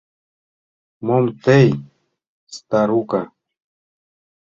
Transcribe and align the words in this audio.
—Мом 1.05 1.25
тый, 1.43 1.67
старука?! 2.55 3.21